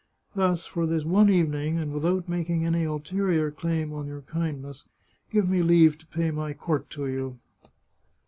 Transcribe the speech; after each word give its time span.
Thus, 0.33 0.65
for 0.65 0.87
this 0.87 1.05
one 1.05 1.29
evening, 1.29 1.77
and 1.77 1.93
without 1.93 2.27
making 2.27 2.65
any 2.65 2.85
ulterior 2.85 3.51
claim 3.51 3.93
on 3.93 4.07
your 4.07 4.23
kindness, 4.23 4.85
give 5.31 5.47
me 5.47 5.61
leave 5.61 5.95
to 5.99 6.07
pay 6.07 6.31
my 6.31 6.53
court 6.53 6.89
to 6.97 7.05
you. 7.05 7.37